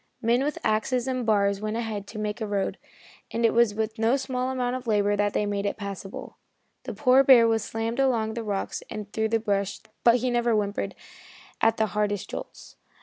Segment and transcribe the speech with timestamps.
[0.19, 2.79] Men with axes and bars went ahead to make a road,
[3.29, 6.37] and it was with no small amount of labor that they made it passable.
[6.85, 10.15] The poor old bear was slammed along over the rocks and through the brush, but
[10.15, 10.95] he never whimpered
[11.61, 12.77] at the hardest jolts.